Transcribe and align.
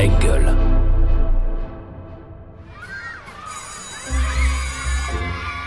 Engel. 0.00 0.44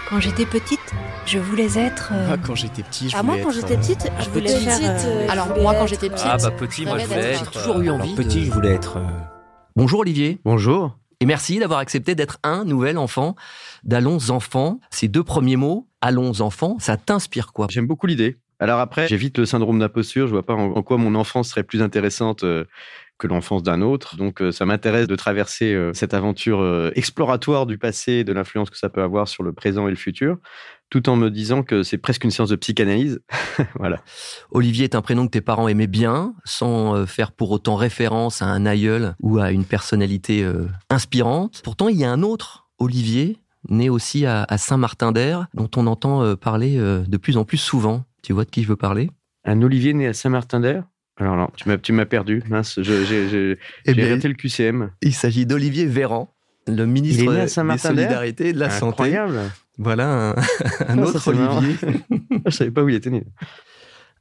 Quand 0.10 0.20
j'étais 0.20 0.46
petite, 0.46 0.80
je 1.26 1.40
voulais 1.40 1.78
être. 1.78 2.12
euh, 2.14 2.30
Ah, 2.34 2.38
quand 2.38 2.56
j'étais 2.56 2.84
petit, 2.84 3.10
je 3.10 3.16
Ah, 3.18 3.22
voulais 3.22 3.38
moi, 3.38 3.44
quand 3.46 3.52
j'étais 3.52 3.74
euh, 3.74 3.78
petite, 3.78 4.12
je 4.20 4.30
voulais 4.30 4.54
petite, 4.54 4.70
faire. 4.70 5.02
euh, 5.06 5.28
Alors, 5.30 5.46
je 5.46 5.50
voulais 5.52 5.62
moi, 5.64 5.74
quand 5.76 5.88
j'étais 5.88 6.10
petite, 6.10 6.28
Ah 6.30 6.38
bah 6.38 6.52
petit, 6.52 6.86
moi 6.86 6.98
je 7.00 7.04
rêvais 7.04 7.16
voulais 7.16 7.28
d'être- 7.32 7.42
être... 7.44 7.54
J'ai 7.54 7.60
toujours 7.60 7.82
eu 7.82 7.90
envie. 7.90 8.04
alors, 8.14 8.16
Petit, 8.16 8.40
de- 8.42 8.46
je 8.46 8.52
voulais 8.52 8.74
être. 8.74 8.98
euh, 8.98 9.08
Bonjour 9.76 10.02
Olivier. 10.02 10.40
Bonjour. 10.46 10.98
Et 11.20 11.26
merci 11.26 11.58
d'avoir 11.58 11.80
accepté 11.80 12.16
d'être 12.16 12.38
un 12.44 12.64
nouvel 12.66 12.98
enfant 12.98 13.36
d'Allons 13.84 14.30
Enfants. 14.30 14.80
Ces 14.92 15.08
deux 15.08 15.24
premiers 15.24 15.56
mots, 15.56 15.88
Allons 16.02 16.42
Enfants, 16.42 16.76
ça 16.80 16.98
t'inspire 16.98 17.54
quoi? 17.54 17.68
J'aime 17.70 17.88
beaucoup 17.88 18.06
l'idée. 18.08 18.38
Alors 18.64 18.80
après, 18.80 19.10
j'évite 19.10 19.38
le 19.40 19.46
syndrome 19.46 19.78
d'imposture. 19.78 20.26
Je 20.26 20.32
vois 20.32 20.46
pas 20.46 20.54
en, 20.54 20.82
quoi 20.84 20.96
mon 20.96 21.16
enfance 21.16 21.50
serait 21.50 21.66
plus 21.66 21.82
intéressante 21.82 22.46
euh, 22.46 22.64
que 23.18 23.28
l'enfance 23.28 23.62
d'un 23.62 23.82
autre. 23.82 24.16
Donc 24.16 24.42
euh, 24.42 24.54
ça 24.54 24.66
m'intéresse 24.66 25.06
de 25.06 25.18
traverser 25.18 25.74
euh, 25.74 25.92
cette 25.94 26.14
aventure 26.14 26.64
exploratoire 26.96 27.66
du 27.66 27.78
passé 27.78 28.24
de 28.24 28.32
l'influence 28.32 28.70
que 28.70 28.78
ça 28.78 28.88
peut 28.88 29.02
avoir 29.02 29.28
sur 29.28 29.44
le 29.44 29.52
présent 29.52 29.90
et 29.90 29.90
le 29.90 29.98
futur, 29.98 30.38
tout 30.90 31.10
en 31.10 31.18
me 31.18 31.30
disant 31.30 31.62
que 31.62 31.84
c'est 31.84 31.98
presque 31.98 32.24
une 32.24 32.32
séance 32.32 32.48
de 32.48 32.56
psychanalyse. 32.56 33.20
voilà. 33.76 34.02
Olivier 34.50 34.86
est 34.86 34.96
un 34.96 35.02
prénom 35.02 35.26
que 35.26 35.32
tes 35.32 35.42
parents 35.42 35.68
aimaient 35.68 35.86
bien, 35.86 36.34
sans 36.46 37.06
faire 37.06 37.34
pour 37.34 37.52
autant 37.52 37.76
référence 37.76 38.42
à 38.42 38.46
un 38.46 38.66
aïeul 38.66 39.14
ou 39.20 39.40
à 39.40 39.52
une 39.52 39.66
personnalité 39.66 40.50
inspirante. 40.90 41.60
Pourtant, 41.66 41.90
il 41.90 41.98
y 41.98 42.06
a 42.06 42.12
un 42.12 42.24
autre 42.24 42.70
Olivier, 42.80 43.40
né 43.68 43.90
aussi 43.90 44.26
à, 44.26 44.46
à 44.48 44.58
Saint-Martin-d'Air, 44.58 45.48
dont 45.54 45.70
on 45.76 45.86
entend 45.86 46.38
parler 46.38 46.78
de 46.78 47.18
plus 47.18 47.36
en 47.36 47.44
plus 47.44 47.58
souvent. 47.58 48.06
Tu 48.24 48.34
vois 48.34 48.46
de 48.46 48.50
qui 48.50 48.64
je 48.64 48.68
veux 48.70 48.76
parler? 48.76 49.12
Un 49.46 49.62
Olivier 49.62 49.94
né 49.94 50.08
à 50.08 50.14
Saint-Martin-d'Air. 50.14 50.86
Alors 51.18 51.36
non, 51.36 51.50
tu 51.56 51.70
m'as, 51.70 51.78
tu 51.78 51.92
m'as 51.94 52.06
perdu. 52.06 52.42
Mince, 52.50 52.82
j'ai, 52.82 53.58
Eh 53.86 53.94
bien, 53.94 54.16
raté 54.16 54.28
le 54.28 54.34
QCM. 54.34 54.90
Il 55.02 55.14
s'agit 55.14 55.46
d'Olivier 55.46 55.86
Véran, 55.86 56.34
le 56.66 56.86
ministre 56.86 57.32
des 57.32 57.78
Solidarités 57.78 58.50
et 58.50 58.54
de 58.54 58.60
la 58.60 58.70
Santé. 58.72 59.04
Incroyable. 59.04 59.40
Voilà 59.78 60.30
un, 60.30 60.32
un 60.88 60.98
Ah, 60.98 61.02
autre. 61.02 61.28
Olivier. 61.28 61.76
je 62.48 62.52
savais 62.52 62.72
pas 62.72 62.82
où 62.84 62.90
il 62.90 62.96
était 62.96 63.10
né. 63.12 63.26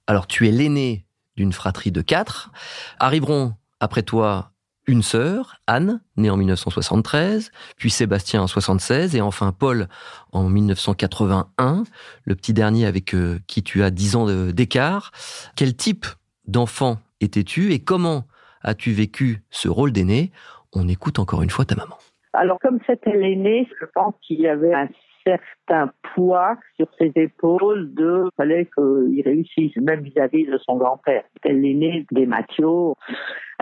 Alors, 0.07 0.27
tu 0.27 0.49
es 0.49 0.51
l'aîné 0.51 1.07
d'une 1.37 1.53
fratrie 1.53 1.93
de 1.93 2.03
quatre. 2.03 2.51
Arriveront 2.99 3.55
après 3.81 4.03
toi 4.03 4.52
une 4.93 5.03
sœur, 5.03 5.57
Anne, 5.67 6.01
née 6.17 6.31
en 6.31 6.37
1973, 6.37 7.51
puis 7.77 7.91
Sébastien 7.91 8.43
en 8.43 8.47
76, 8.47 9.17
et 9.17 9.23
enfin 9.23 9.51
Paul 9.51 9.89
en 10.33 10.49
1981, 10.49 11.85
le 12.25 12.35
petit 12.35 12.53
dernier 12.53 12.87
avec 12.87 13.15
euh, 13.15 13.39
qui 13.49 13.63
tu 13.63 13.83
as 13.83 13.91
10 13.91 14.17
ans 14.17 14.27
d'écart. 14.53 15.11
Quel 15.57 15.75
type 15.75 16.05
d'enfant 16.47 16.99
étais-tu 17.21 17.73
et 17.73 17.81
comment 17.81 18.25
as-tu 18.63 18.93
vécu 18.93 19.43
ce 19.51 19.69
rôle 19.69 19.93
d'aîné? 19.93 20.31
On 20.75 20.87
écoute 20.89 21.19
encore 21.19 21.43
une 21.43 21.51
fois 21.51 21.65
ta 21.65 21.75
maman. 21.75 21.97
Alors, 22.35 22.59
comme 22.61 22.79
c'était 22.87 23.17
l'aîné, 23.17 23.69
je 23.81 23.87
pense 23.95 24.15
qu'il 24.23 24.41
y 24.41 24.49
avait 24.49 24.75
un 24.75 24.89
certain 25.25 25.93
poids 26.15 26.57
sur 26.77 26.87
ses 26.99 27.13
épaules 27.17 27.95
de 27.95 28.29
fallait 28.37 28.69
qu'il 28.77 29.23
réussisse, 29.25 29.77
même 29.77 30.01
vis-à-vis 30.01 30.47
de 30.47 30.59
son 30.59 30.77
grand-père. 30.77 31.25
C'était 31.35 31.55
l'aîné 31.55 32.07
des 32.11 32.27
Mathieu. 32.27 32.95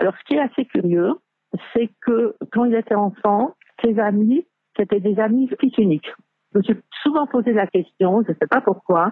Alors, 0.01 0.15
ce 0.17 0.23
qui 0.25 0.33
est 0.33 0.39
assez 0.39 0.65
curieux, 0.65 1.13
c'est 1.73 1.91
que 2.01 2.35
quand 2.51 2.65
il 2.65 2.73
était 2.73 2.95
enfant, 2.95 3.55
ses 3.83 3.99
amis, 3.99 4.47
c'était 4.75 4.99
des 4.99 5.19
amis 5.19 5.47
fils 5.59 5.77
uniques. 5.77 6.11
Je 6.53 6.57
me 6.57 6.63
suis 6.63 6.75
souvent 7.03 7.27
posé 7.27 7.53
la 7.53 7.67
question, 7.67 8.23
je 8.23 8.31
ne 8.31 8.35
sais 8.41 8.47
pas 8.47 8.61
pourquoi, 8.61 9.11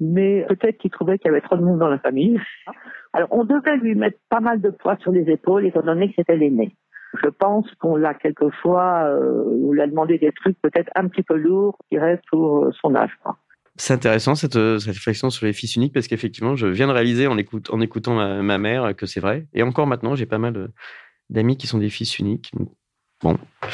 mais 0.00 0.44
peut-être 0.50 0.76
qu'il 0.76 0.90
trouvait 0.90 1.16
qu'il 1.18 1.28
y 1.28 1.30
avait 1.30 1.40
trop 1.40 1.56
de 1.56 1.64
monde 1.64 1.78
dans 1.78 1.88
la 1.88 1.98
famille. 1.98 2.38
Alors, 3.14 3.28
on 3.30 3.44
devait 3.44 3.78
lui 3.78 3.94
mettre 3.94 4.18
pas 4.28 4.40
mal 4.40 4.60
de 4.60 4.68
poids 4.68 4.98
sur 4.98 5.12
les 5.12 5.30
épaules, 5.30 5.64
étant 5.64 5.80
donné 5.80 6.08
que 6.08 6.16
c'était 6.16 6.36
l'aîné. 6.36 6.76
Je 7.24 7.30
pense 7.30 7.66
qu'on 7.76 7.96
l'a 7.96 8.12
quelquefois, 8.12 9.04
euh, 9.06 9.44
on 9.64 9.72
lui 9.72 9.80
a 9.80 9.86
demandé 9.86 10.18
des 10.18 10.32
trucs 10.32 10.60
peut-être 10.60 10.90
un 10.94 11.08
petit 11.08 11.22
peu 11.22 11.36
lourds, 11.36 11.78
qui 11.88 11.98
restent 11.98 12.28
pour 12.30 12.68
son 12.82 12.94
âge. 12.94 13.16
quoi. 13.22 13.38
C'est 13.78 13.94
intéressant 13.94 14.34
cette, 14.34 14.56
euh, 14.56 14.78
cette 14.78 14.94
réflexion 14.94 15.30
sur 15.30 15.46
les 15.46 15.52
fils 15.52 15.76
uniques 15.76 15.92
parce 15.94 16.08
qu'effectivement, 16.08 16.56
je 16.56 16.66
viens 16.66 16.86
de 16.88 16.92
réaliser 16.92 17.26
en, 17.26 17.36
en 17.36 17.80
écoutant 17.80 18.14
ma, 18.14 18.42
ma 18.42 18.58
mère 18.58 18.94
que 18.96 19.06
c'est 19.06 19.20
vrai. 19.20 19.46
Et 19.54 19.62
encore 19.62 19.86
maintenant, 19.86 20.14
j'ai 20.16 20.26
pas 20.26 20.38
mal 20.38 20.52
de- 20.52 20.70
d'amis 21.30 21.56
qui 21.56 21.66
sont 21.66 21.78
des 21.78 21.90
fils 21.90 22.18
uniques. 22.18 22.52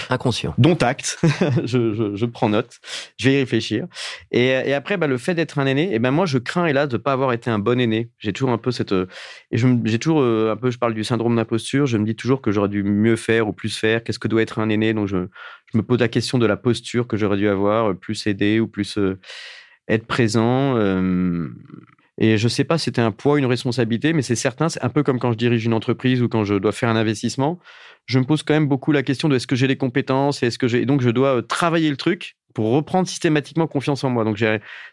Inconscient. 0.08 0.54
Dont 0.56 0.74
acte, 0.76 1.18
je, 1.64 1.92
je, 1.92 2.14
je 2.16 2.24
prends 2.26 2.48
note, 2.48 2.78
je 3.18 3.28
vais 3.28 3.34
y 3.34 3.38
réfléchir. 3.40 3.86
Et, 4.30 4.46
et 4.46 4.72
après, 4.72 4.96
bah, 4.96 5.06
le 5.06 5.18
fait 5.18 5.34
d'être 5.34 5.58
un 5.58 5.66
aîné, 5.66 5.94
et 5.94 5.98
ben 5.98 6.10
moi, 6.10 6.24
je 6.24 6.38
crains, 6.38 6.64
hélas, 6.64 6.88
de 6.88 6.96
ne 6.96 7.02
pas 7.02 7.12
avoir 7.12 7.32
été 7.34 7.50
un 7.50 7.58
bon 7.58 7.78
aîné. 7.78 8.08
J'ai 8.18 8.32
toujours 8.32 8.50
un 8.52 8.58
peu 8.58 8.70
cette. 8.70 8.92
euh, 8.92 9.06
Et 9.50 9.58
j'ai 9.58 9.98
toujours 9.98 10.22
euh, 10.22 10.52
un 10.52 10.56
peu, 10.56 10.70
je 10.70 10.78
parle 10.78 10.94
du 10.94 11.04
syndrome 11.04 11.36
d'imposture, 11.36 11.84
je 11.86 11.98
me 11.98 12.06
dis 12.06 12.16
toujours 12.16 12.40
que 12.40 12.52
j'aurais 12.52 12.70
dû 12.70 12.82
mieux 12.82 13.16
faire 13.16 13.46
ou 13.46 13.52
plus 13.52 13.76
faire. 13.76 14.02
Qu'est-ce 14.02 14.18
que 14.18 14.28
doit 14.28 14.40
être 14.40 14.58
un 14.60 14.70
aîné? 14.70 14.94
Donc, 14.94 15.08
je, 15.08 15.26
je 15.72 15.76
me 15.78 15.82
pose 15.82 16.00
la 16.00 16.08
question 16.08 16.38
de 16.38 16.46
la 16.46 16.56
posture 16.56 17.06
que 17.06 17.18
j'aurais 17.18 17.36
dû 17.36 17.46
avoir, 17.48 17.90
euh, 17.90 17.94
plus 17.94 18.26
aider 18.26 18.60
ou 18.60 18.66
plus 18.66 18.96
euh, 18.96 19.18
être 19.88 20.06
présent. 20.06 20.76
euh, 20.76 21.48
et 22.16 22.38
je 22.38 22.46
sais 22.46 22.64
pas 22.64 22.78
si 22.78 22.84
c'était 22.84 23.00
un 23.00 23.10
poids, 23.10 23.38
une 23.38 23.46
responsabilité, 23.46 24.12
mais 24.12 24.22
c'est 24.22 24.36
certain, 24.36 24.68
c'est 24.68 24.82
un 24.84 24.88
peu 24.88 25.02
comme 25.02 25.18
quand 25.18 25.32
je 25.32 25.36
dirige 25.36 25.64
une 25.64 25.74
entreprise 25.74 26.22
ou 26.22 26.28
quand 26.28 26.44
je 26.44 26.54
dois 26.54 26.70
faire 26.70 26.88
un 26.88 26.96
investissement. 26.96 27.58
Je 28.06 28.18
me 28.20 28.24
pose 28.24 28.42
quand 28.44 28.54
même 28.54 28.68
beaucoup 28.68 28.92
la 28.92 29.02
question 29.02 29.28
de 29.28 29.34
est-ce 29.36 29.48
que 29.48 29.56
j'ai 29.56 29.66
les 29.66 29.76
compétences 29.76 30.42
et 30.42 30.46
est-ce 30.46 30.58
que 30.58 30.68
j'ai 30.68 30.82
et 30.82 30.86
donc 30.86 31.00
je 31.00 31.10
dois 31.10 31.42
travailler 31.42 31.90
le 31.90 31.96
truc 31.96 32.36
pour 32.54 32.70
reprendre 32.70 33.08
systématiquement 33.08 33.66
confiance 33.66 34.04
en 34.04 34.10
moi. 34.10 34.24
Donc 34.24 34.42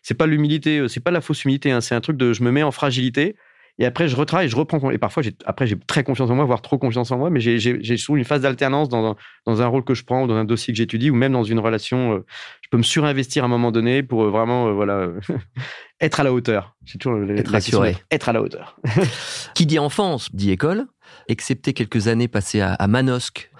c'est 0.02 0.18
pas 0.18 0.26
l'humilité, 0.26 0.88
c'est 0.88 1.04
pas 1.04 1.12
la 1.12 1.22
fausse 1.22 1.44
humilité, 1.44 1.72
hein, 1.72 1.82
c'est 1.82 1.94
un 1.94 2.02
truc 2.02 2.18
de 2.18 2.34
je 2.34 2.44
me 2.44 2.52
mets 2.52 2.64
en 2.64 2.72
fragilité 2.72 3.36
et 3.80 3.86
après 3.86 4.08
je 4.08 4.16
retravaille, 4.16 4.48
je 4.50 4.56
reprends 4.56 4.92
et 4.92 4.98
parfois 4.98 5.24
j'ai 5.24 5.34
après 5.46 5.68
j'ai 5.68 5.78
très 5.80 6.04
confiance 6.04 6.30
en 6.30 6.36
moi, 6.36 6.46
voire 6.46 6.62
trop 6.62 6.78
confiance 6.78 7.12
en 7.12 7.18
moi, 7.18 7.30
mais 7.30 7.40
j'ai- 7.40 7.98
souvent 7.98 8.18
une 8.18 8.24
phase 8.26 8.42
d'alternance 8.42 8.90
dans 8.90 9.06
un, 9.12 9.16
dans 9.46 9.62
un 9.62 9.68
rôle 9.68 9.84
que 9.84 9.94
je 9.94 10.04
prends 10.04 10.24
ou 10.24 10.28
dans 10.28 10.36
un 10.36 10.46
dossier 10.46 10.74
que 10.74 10.78
j'étudie 10.78 11.10
ou 11.10 11.16
même 11.16 11.32
dans 11.34 11.44
une 11.44 11.60
relation. 11.60 12.14
euh, 12.14 12.26
je 12.62 12.70
peux 12.70 12.78
me 12.78 12.84
surinvestir 12.84 13.44
à 13.44 13.48
un 13.48 13.50
moment 13.50 13.72
donné 13.72 14.04
pour 14.04 14.24
euh, 14.24 14.30
vraiment 14.30 14.68
euh, 14.68 14.72
voilà 14.72 15.08
être 16.02 16.20
à 16.20 16.24
la 16.24 16.32
hauteur. 16.34 16.76
C'est 16.86 16.98
toujours 16.98 17.20
Être 17.32 17.52
rassuré. 17.52 17.96
Être 18.12 18.30
à 18.30 18.34
la 18.34 18.42
hauteur. 18.42 18.78
Qui 19.56 19.66
dit 19.66 19.80
enfance 19.80 20.34
dit 20.34 20.52
école. 20.52 20.86
Excepté 21.28 21.74
quelques 21.74 22.08
années 22.08 22.28
passées 22.28 22.62
à, 22.62 22.88
Manosque, 22.88 23.52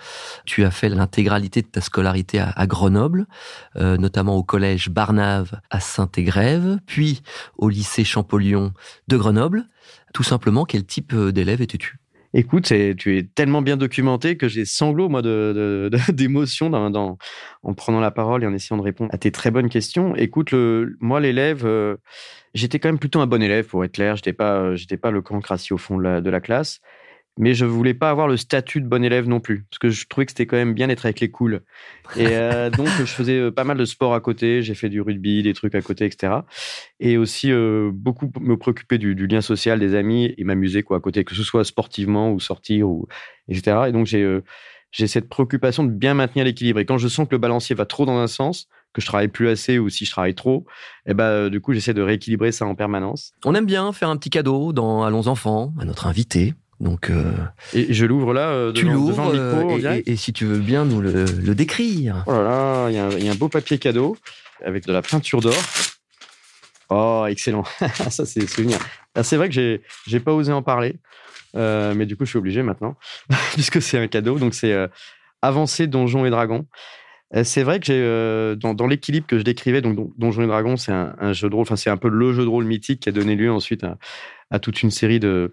tu 0.46 0.64
as 0.64 0.72
fait 0.72 0.90
l'intégralité 0.90 1.62
de 1.62 1.68
ta 1.68 1.82
scolarité 1.82 2.40
à, 2.40 2.68
Grenoble, 2.68 3.28
euh, 3.76 3.98
notamment 3.98 4.36
au 4.36 4.44
collège 4.44 4.90
Barnave 4.90 5.60
à 5.70 5.80
Saint-Égrève, 5.80 6.80
puis 6.86 7.22
au 7.58 7.70
lycée 7.70 8.04
Champollion 8.04 8.74
de 9.08 9.18
Grenoble. 9.18 9.66
Tout 10.14 10.24
simplement, 10.24 10.66
quel 10.66 10.86
type 10.86 11.14
euh, 11.14 11.32
d'élève 11.32 11.62
étais-tu? 11.62 12.02
Écoute, 12.34 12.72
tu 12.98 13.18
es 13.18 13.24
tellement 13.24 13.62
bien 13.62 13.76
documenté 13.76 14.38
que 14.38 14.48
j'ai 14.48 14.64
sanglots, 14.64 15.10
moi, 15.10 15.22
d'émotion 16.14 16.72
en 16.72 17.74
prenant 17.74 18.00
la 18.00 18.12
parole 18.12 18.44
et 18.44 18.48
en 18.48 18.54
essayant 18.54 18.78
de 18.78 18.84
répondre 18.84 19.14
à 19.14 19.18
tes 19.18 19.32
très 19.32 19.52
bonnes 19.52 19.68
questions. 19.68 20.16
Écoute, 20.16 20.54
moi, 21.02 21.20
l'élève, 21.20 21.66
euh, 21.66 21.98
j'étais 22.54 22.80
quand 22.80 22.88
même 22.88 23.00
plutôt 23.00 23.20
un 23.20 23.28
bon 23.28 23.42
élève, 23.42 23.68
pour 23.68 23.84
être 23.84 23.92
clair. 23.92 24.16
J'étais 24.16 24.32
pas, 24.32 24.62
euh, 24.62 24.76
j'étais 24.78 24.96
pas 24.96 25.12
le 25.12 25.22
cancre 25.22 25.52
assis 25.52 25.74
au 25.74 25.78
fond 25.78 25.98
de 25.98 26.30
la 26.30 26.40
classe. 26.40 26.80
Mais 27.42 27.56
je 27.56 27.66
voulais 27.66 27.96
pas 27.96 28.12
avoir 28.12 28.28
le 28.28 28.38
statut 28.38 28.82
de 28.82 28.88
bon 28.88 29.04
élève 29.04 29.28
non 29.28 29.40
plus, 29.40 29.66
parce 29.70 29.80
que 29.80 29.90
je 29.90 30.06
trouvais 30.08 30.28
que 30.28 30.32
c'était 30.32 30.46
quand 30.46 30.58
même 30.58 30.76
bien 30.76 30.88
d'être 30.88 31.06
avec 31.06 31.20
les 31.20 31.32
cools. 31.32 31.62
Et 32.16 32.28
euh, 32.30 32.70
donc, 32.78 32.88
je 32.88 33.06
faisais 33.06 33.40
euh, 33.40 33.52
pas 33.52 33.64
mal 33.64 33.78
de 33.78 33.86
sport 33.86 34.14
à 34.14 34.20
côté. 34.20 34.62
J'ai 34.62 34.76
fait 34.76 34.90
du 34.90 35.02
rugby, 35.02 35.42
des 35.42 35.54
trucs 35.54 35.74
à 35.74 35.82
côté, 35.82 36.06
etc. 36.06 36.34
Et 37.00 37.18
aussi 37.18 37.52
euh, 37.52 37.90
beaucoup 37.92 38.32
me 38.40 38.58
préoccuper 38.58 39.00
du, 39.00 39.16
du 39.16 39.26
lien 39.26 39.42
social 39.42 39.80
des 39.80 39.96
amis 39.96 40.36
et 40.38 40.44
m'amuser 40.44 40.84
quoi 40.84 40.98
à 40.98 41.00
côté, 41.00 41.24
que 41.24 41.34
ce 41.34 41.44
soit 41.44 41.66
sportivement 41.66 42.32
ou 42.32 42.40
sortir 42.40 42.88
ou 42.88 43.08
etc. 43.50 43.86
Et 43.88 43.92
donc 43.92 44.06
j'ai 44.06 44.22
euh, 44.22 44.44
j'ai 44.92 45.08
cette 45.08 45.30
préoccupation 45.30 45.84
de 45.84 45.90
bien 45.90 46.14
maintenir 46.14 46.46
l'équilibre. 46.46 46.80
Et 46.80 46.86
quand 46.86 46.98
je 46.98 47.08
sens 47.08 47.28
que 47.28 47.34
le 47.34 47.40
balancier 47.40 47.76
va 47.76 47.86
trop 47.86 48.06
dans 48.06 48.18
un 48.18 48.28
sens, 48.28 48.68
que 48.94 49.02
je 49.02 49.06
travaille 49.08 49.30
plus 49.30 49.48
assez 49.48 49.80
ou 49.80 49.90
si 49.90 50.06
je 50.06 50.12
travaille 50.12 50.36
trop, 50.36 50.66
et 51.08 51.14
ben 51.14 51.50
du 51.50 51.62
coup 51.62 51.74
j'essaie 51.74 51.94
de 51.94 52.02
rééquilibrer 52.02 52.52
ça 52.52 52.66
en 52.66 52.76
permanence. 52.76 53.32
On 53.46 53.56
aime 53.56 53.66
bien 53.66 53.94
faire 53.94 54.10
un 54.10 54.18
petit 54.18 54.30
cadeau 54.30 54.74
dans 54.74 55.04
Allons 55.04 55.28
Enfants 55.28 55.74
à 55.80 55.86
notre 55.86 56.08
invité. 56.08 56.54
Donc, 56.82 57.10
euh, 57.12 57.32
Et 57.74 57.94
je 57.94 58.06
l'ouvre 58.06 58.34
là 58.34 58.50
euh, 58.50 58.74
tu 58.74 58.86
devant, 58.86 58.94
l'ouvres 58.96 59.10
devant 59.12 59.30
le 59.30 59.34
micro. 59.34 59.72
euh, 59.72 59.76
et, 59.78 59.80
direct. 59.80 60.08
et- 60.08 60.12
et 60.12 60.16
si 60.16 60.34
tu 60.34 60.46
veux 60.46 60.58
bien 60.58 60.84
nous 60.84 61.00
le, 61.00 61.26
le 61.26 61.56
décrire. 61.56 62.24
Oh 62.26 62.32
là 62.34 62.42
là, 62.44 62.90
il 62.90 62.96
y, 62.96 62.98
a 62.98 63.06
un- 63.06 63.12
il 63.12 63.24
y 63.24 63.30
a 63.30 63.32
un 63.32 63.36
beau 63.36 63.50
papier 63.50 63.78
cadeau 63.78 64.18
avec 64.66 64.86
de 64.88 64.92
la 64.92 65.02
peinture 65.04 65.42
d'or. 65.42 65.54
Oh, 66.90 67.26
excellent. 67.30 67.64
ça, 68.10 68.26
c'est 68.26 68.40
des 68.42 68.48
souvenirs. 68.48 68.80
Ah, 69.16 69.24
c'est 69.24 69.38
vrai 69.38 69.48
que 69.50 69.80
j'ai, 70.08 70.20
pas 70.20 70.34
osé 70.34 70.52
en 70.52 70.62
parler, 70.62 70.96
euh, 71.56 71.94
mais 71.94 72.06
du 72.06 72.18
coup, 72.18 72.26
je 72.26 72.32
suis 72.32 72.40
obligé 72.40 72.64
maintenant, 72.64 72.98
puisque 73.54 73.82
c'est 73.82 73.98
un 74.00 74.08
cadeau. 74.08 74.40
Donc, 74.40 74.54
c'est 74.54 74.76
Avancé 75.42 75.88
Donjons 75.88 76.26
et 76.26 76.30
Dragons. 76.30 76.66
C'est 77.44 77.64
vrai 77.64 77.80
que 77.80 77.86
j'ai, 77.86 78.56
dans, 78.60 78.74
dans 78.74 78.88
l'équilibre 78.88 79.26
que 79.26 79.38
je 79.38 79.44
décrivais, 79.44 79.82
donc 79.82 79.96
Don- 79.96 80.12
Donjons 80.18 80.42
et 80.44 80.48
Dragons, 80.48 80.76
c'est 80.76 80.92
un, 80.92 81.16
un 81.20 81.32
jeu 81.32 81.48
de 81.50 81.54
rôle, 81.56 81.62
enfin, 81.62 81.78
c'est 81.78 81.90
un 81.90 81.96
peu 81.98 82.10
le 82.10 82.34
jeu 82.34 82.44
de 82.44 82.50
rôle 82.50 82.66
mythique 82.66 83.00
qui 83.02 83.10
a 83.10 83.14
donné 83.14 83.36
lieu 83.38 83.50
ensuite 83.52 83.86
à, 83.86 83.98
à 84.50 84.60
toute 84.60 84.84
une 84.84 84.92
série 84.92 85.22
de, 85.22 85.50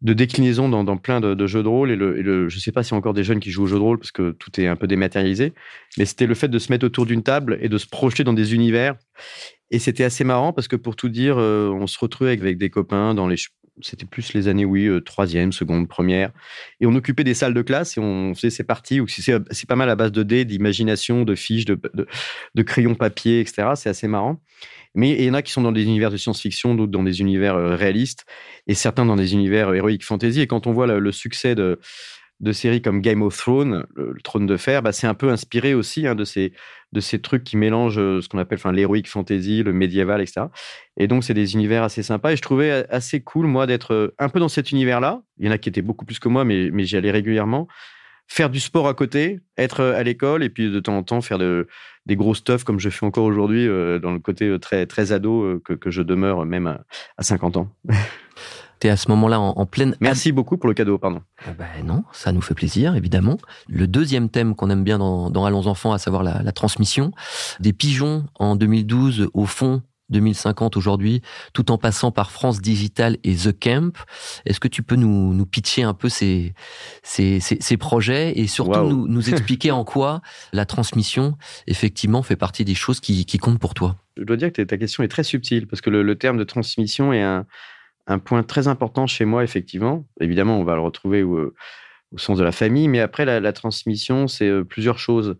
de 0.00 0.12
déclinaisons 0.12 0.68
dans, 0.68 0.96
plein 0.96 1.20
de, 1.20 1.46
jeux 1.46 1.62
de 1.62 1.68
rôle. 1.68 1.90
Et, 1.90 1.96
le, 1.96 2.48
je 2.48 2.58
sais 2.58 2.72
pas 2.72 2.82
a 2.82 2.94
encore 2.94 3.14
des 3.14 3.24
jeunes 3.24 3.40
qui 3.40 3.50
jouent 3.50 3.64
au 3.64 3.66
jeu 3.66 3.76
de 3.76 3.82
rôle 3.82 3.98
parce 3.98 4.12
que 4.12 4.30
tout 4.32 4.60
est 4.60 4.66
un 4.66 4.76
peu 4.76 4.86
dématérialisé, 4.86 5.54
mais 5.96 6.04
c'était 6.04 6.26
le 6.26 6.34
fait 6.34 6.48
de 6.48 6.58
se 6.58 6.70
mettre 6.70 6.86
autour 6.86 7.06
d'une 7.06 7.22
table 7.22 7.58
et 7.60 7.68
de 7.68 7.78
se 7.78 7.86
projeter 7.86 8.24
dans 8.24 8.32
des 8.32 8.54
univers. 8.54 8.96
Et 9.70 9.78
c'était 9.78 10.04
assez 10.04 10.24
marrant 10.24 10.52
parce 10.52 10.68
que 10.68 10.76
pour 10.76 10.96
tout 10.96 11.08
dire, 11.08 11.36
euh, 11.38 11.68
on 11.68 11.86
se 11.86 11.98
retrouvait 11.98 12.30
avec, 12.30 12.58
des 12.58 12.70
copains 12.70 13.14
dans 13.14 13.26
les, 13.26 13.36
C'était 13.82 14.06
plus 14.06 14.32
les 14.34 14.48
années, 14.48 14.64
oui, 14.64 14.86
euh, 14.86 15.00
troisième, 15.00 15.52
seconde, 15.52 15.88
première. 15.88 16.30
Et 16.80 16.86
on 16.86 16.94
occupait 16.94 17.24
des 17.24 17.34
salles 17.34 17.54
de 17.54 17.62
classe 17.62 17.96
et 17.96 18.00
on 18.00 18.34
faisait 18.34 18.50
ces 18.50 18.64
parties 18.64 19.00
où 19.00 19.06
c'est 19.08 19.68
pas 19.68 19.76
mal 19.76 19.90
à 19.90 19.96
base 19.96 20.12
de 20.12 20.22
dés, 20.22 20.44
d'imagination, 20.44 21.24
de 21.24 21.34
fiches, 21.34 21.64
de, 21.64 21.80
de, 22.54 22.62
crayons 22.62 22.94
papier, 22.94 23.40
etc. 23.40 23.70
C'est 23.74 23.88
assez 23.88 24.08
marrant. 24.08 24.40
Mais 24.94 25.10
il 25.12 25.24
y 25.24 25.30
en 25.30 25.34
a 25.34 25.42
qui 25.42 25.52
sont 25.52 25.62
dans 25.62 25.72
des 25.72 25.84
univers 25.84 26.10
de 26.10 26.16
science-fiction, 26.16 26.74
d'autres 26.74 26.92
dans 26.92 27.02
des 27.02 27.20
univers 27.20 27.56
euh, 27.56 27.76
réalistes, 27.76 28.24
et 28.66 28.74
certains 28.74 29.04
dans 29.04 29.16
des 29.16 29.32
univers 29.34 29.72
héroïques 29.74 30.04
fantasy. 30.04 30.40
Et 30.40 30.46
quand 30.46 30.66
on 30.66 30.72
voit 30.72 30.86
le 30.86 31.12
succès 31.12 31.54
de, 31.54 31.78
de 32.40 32.52
séries 32.52 32.82
comme 32.82 33.00
Game 33.00 33.22
of 33.22 33.36
Thrones, 33.36 33.84
le, 33.94 34.14
trône 34.22 34.46
de 34.46 34.56
fer, 34.56 34.82
bah, 34.82 34.92
c'est 34.92 35.06
un 35.06 35.14
peu 35.14 35.30
inspiré 35.30 35.74
aussi 35.74 36.06
hein, 36.06 36.14
de, 36.14 36.24
ces, 36.24 36.52
de 36.92 37.00
ces 37.00 37.20
trucs 37.20 37.42
qui 37.42 37.56
mélangent 37.56 37.98
euh, 37.98 38.20
ce 38.20 38.28
qu'on 38.28 38.38
appelle 38.38 38.58
l'héroïque 38.72 39.08
fantasy, 39.08 39.62
le 39.62 39.72
médiéval, 39.72 40.20
etc. 40.20 40.46
Et 40.96 41.08
donc, 41.08 41.24
c'est 41.24 41.34
des 41.34 41.54
univers 41.54 41.82
assez 41.82 42.02
sympas. 42.02 42.32
Et 42.32 42.36
je 42.36 42.42
trouvais 42.42 42.86
assez 42.90 43.20
cool, 43.20 43.46
moi, 43.46 43.66
d'être 43.66 43.92
euh, 43.92 44.14
un 44.18 44.28
peu 44.28 44.38
dans 44.38 44.48
cet 44.48 44.70
univers-là. 44.70 45.22
Il 45.38 45.46
y 45.46 45.48
en 45.48 45.52
a 45.52 45.58
qui 45.58 45.68
étaient 45.68 45.82
beaucoup 45.82 46.04
plus 46.04 46.20
que 46.20 46.28
moi, 46.28 46.44
mais, 46.44 46.70
mais 46.72 46.84
j'y 46.84 46.96
allais 46.96 47.10
régulièrement. 47.10 47.66
Faire 48.28 48.50
du 48.50 48.60
sport 48.60 48.86
à 48.86 48.94
côté, 48.94 49.40
être 49.56 49.80
euh, 49.80 49.98
à 49.98 50.02
l'école, 50.04 50.44
et 50.44 50.50
puis 50.50 50.70
de 50.70 50.80
temps 50.80 50.96
en 50.96 51.02
temps 51.02 51.20
faire 51.20 51.38
de, 51.38 51.66
des 52.06 52.14
gros 52.14 52.34
stuff 52.34 52.62
comme 52.62 52.78
je 52.78 52.90
fais 52.90 53.04
encore 53.04 53.24
aujourd'hui, 53.24 53.66
dans 53.66 54.12
le 54.12 54.18
côté 54.18 54.58
très, 54.60 54.86
très 54.86 55.12
ado 55.12 55.60
que, 55.64 55.72
que 55.72 55.90
je 55.90 56.02
demeure 56.02 56.46
même 56.46 56.66
à, 56.66 56.84
à 57.16 57.22
50 57.22 57.56
ans. 57.56 57.74
tu 58.80 58.88
à 58.88 58.96
ce 58.96 59.08
moment-là 59.10 59.40
en, 59.40 59.66
pleine... 59.66 59.96
Merci 60.00 60.32
beaucoup 60.32 60.56
pour 60.56 60.68
le 60.68 60.74
cadeau, 60.74 60.98
pardon. 60.98 61.22
Ben 61.58 61.84
non, 61.84 62.04
ça 62.12 62.32
nous 62.32 62.40
fait 62.40 62.54
plaisir, 62.54 62.94
évidemment. 62.94 63.38
Le 63.68 63.86
deuxième 63.86 64.28
thème 64.28 64.54
qu'on 64.54 64.70
aime 64.70 64.84
bien 64.84 64.98
dans, 64.98 65.30
dans 65.30 65.44
Allons 65.44 65.66
enfants, 65.66 65.92
à 65.92 65.98
savoir 65.98 66.22
la, 66.22 66.42
la 66.42 66.52
transmission, 66.52 67.12
des 67.60 67.72
pigeons 67.72 68.26
en 68.34 68.56
2012 68.56 69.28
au 69.34 69.46
fond 69.46 69.82
2050 70.10 70.76
aujourd'hui, 70.76 71.22
tout 71.52 71.70
en 71.70 71.78
passant 71.78 72.10
par 72.10 72.30
France 72.30 72.60
Digital 72.60 73.18
et 73.24 73.34
The 73.34 73.58
Camp. 73.58 73.96
Est-ce 74.46 74.60
que 74.60 74.68
tu 74.68 74.82
peux 74.82 74.96
nous, 74.96 75.34
nous 75.34 75.46
pitcher 75.46 75.82
un 75.82 75.94
peu 75.94 76.08
ces, 76.08 76.54
ces, 77.02 77.40
ces, 77.40 77.76
projets 77.76 78.38
et 78.38 78.46
surtout 78.46 78.88
nous, 78.88 79.06
nous, 79.06 79.30
expliquer 79.34 79.70
en 79.70 79.84
quoi 79.84 80.20
la 80.52 80.64
transmission, 80.64 81.36
effectivement, 81.66 82.22
fait 82.22 82.36
partie 82.36 82.64
des 82.64 82.74
choses 82.74 83.00
qui, 83.00 83.26
qui 83.26 83.38
comptent 83.38 83.60
pour 83.60 83.74
toi? 83.74 83.96
Je 84.16 84.24
dois 84.24 84.36
dire 84.36 84.52
que 84.52 84.62
ta 84.62 84.76
question 84.76 85.02
est 85.02 85.08
très 85.08 85.22
subtile 85.24 85.66
parce 85.66 85.80
que 85.80 85.90
le, 85.90 86.02
le 86.02 86.16
terme 86.16 86.38
de 86.38 86.44
transmission 86.44 87.12
est 87.12 87.22
un, 87.22 87.46
un 88.08 88.18
point 88.18 88.42
très 88.42 88.68
important 88.68 89.06
chez 89.06 89.24
moi, 89.24 89.44
effectivement. 89.44 90.06
Évidemment, 90.20 90.58
on 90.58 90.64
va 90.64 90.74
le 90.74 90.80
retrouver 90.80 91.22
au, 91.22 91.52
sens 92.16 92.38
de 92.38 92.44
la 92.44 92.52
famille, 92.52 92.88
mais 92.88 93.00
après, 93.00 93.24
la, 93.24 93.52
transmission, 93.52 94.26
c'est 94.28 94.48
euh, 94.48 94.64
plusieurs 94.64 94.98
choses. 94.98 95.36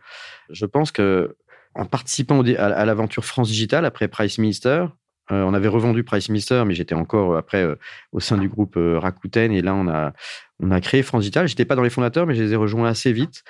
Je 0.51 0.67
pense 0.67 0.93
que 0.93 1.37
en 1.75 1.87
participant 1.87 2.43
à, 2.43 2.85
l'aventure 2.85 3.25
France 3.25 3.49
Digital 3.49 3.85
après 3.85 4.09
Price 4.09 4.39
Minister, 4.39 4.87
euh, 5.31 5.43
on 5.43 5.55
avait 5.55 5.69
revendu 5.69 6.05
Price 6.05 6.29
Minister, 6.29 6.65
mais 6.67 6.75
j'étais 6.75 6.95
encore 6.95 7.33
euh, 7.33 7.39
après 7.39 7.67
au 8.13 8.21
sein 8.21 8.39
du 8.39 8.49
groupe 8.49 8.77
Rakuten, 8.77 9.53
et 9.53 9.63
là, 9.63 9.75
on 9.75 9.89
a, 9.89 10.13
on 10.61 10.71
a 10.71 10.81
créé 10.81 11.03
France 11.03 11.23
Digital. 11.23 11.47
J'étais 11.47 11.65
pas 11.65 11.77
dans 11.77 11.83
les 11.83 11.91
fondateurs, 11.91 12.27
mais 12.27 12.35
je 12.35 12.43
les 12.43 12.53
ai 12.53 12.57
rejoints 12.57 12.89
assez 12.89 13.13
vite. 13.13 13.45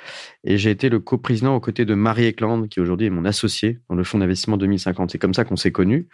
Et 0.45 0.59
j'ai 0.59 0.71
été 0.71 0.89
le 0.89 1.01
coprésident 1.01 1.55
aux 1.55 1.61
côtés 1.61 1.85
de 1.85 1.95
Marie 1.95 2.27
Eklund, 2.27 2.69
qui 2.69 2.81
aujourd'hui 2.81 3.07
est 3.07 3.11
mon 3.11 3.25
associé 3.25 3.79
dans 3.89 3.97
le 3.97 4.05
fonds 4.05 4.19
d'investissement 4.19 4.57
2050. 4.57 5.11
C'est 5.11 5.19
comme 5.19 5.35
ça 5.35 5.45
qu'on 5.45 5.57
s'est 5.57 5.73
connus. 5.73 6.07